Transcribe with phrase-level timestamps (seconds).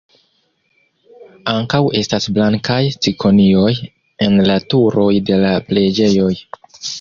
[1.51, 3.69] Ankaŭ estas blankaj cikonioj
[4.29, 6.33] en la turoj de la preĝejoj.